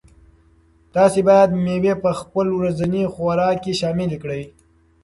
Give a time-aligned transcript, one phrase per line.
[0.93, 4.43] تاسو باید مېوې په خپل ورځني خوراک کې شاملې کړئ.